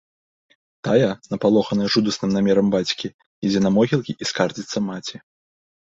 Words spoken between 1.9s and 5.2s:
жудасным намерам бацькі, ідзе на могілкі і скардзіцца маці.